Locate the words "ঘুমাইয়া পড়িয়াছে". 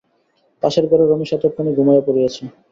1.77-2.43